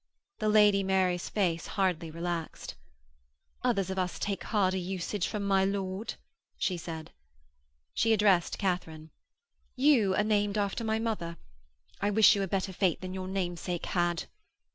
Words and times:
The 0.39 0.49
Lady 0.49 0.81
Mary's 0.81 1.29
face 1.29 1.67
hardly 1.77 2.09
relaxed: 2.09 2.73
'Others 3.61 3.91
of 3.91 3.99
us 3.99 4.17
take 4.17 4.45
harder 4.45 4.79
usage 4.79 5.27
from 5.27 5.43
my 5.43 5.63
lord,' 5.63 6.15
she 6.57 6.75
said. 6.75 7.11
She 7.93 8.11
addressed 8.11 8.57
Katharine: 8.57 9.11
'You 9.75 10.15
are 10.15 10.23
named 10.23 10.57
after 10.57 10.83
my 10.83 10.97
mother. 10.97 11.37
I 12.01 12.09
wish 12.09 12.35
you 12.35 12.41
a 12.41 12.47
better 12.47 12.73
fate 12.73 13.01
than 13.01 13.13
your 13.13 13.27
namesake 13.27 13.85
had.' 13.85 14.23